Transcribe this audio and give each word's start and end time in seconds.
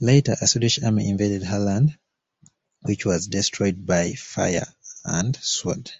Later, 0.00 0.34
a 0.40 0.46
Swedish 0.48 0.82
army 0.82 1.08
invaded 1.08 1.44
Halland, 1.44 1.96
which 2.82 3.04
was 3.06 3.28
destroyed 3.28 3.86
by 3.86 4.14
fire 4.14 4.66
and 5.04 5.36
sword. 5.36 5.92